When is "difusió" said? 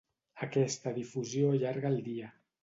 0.95-1.53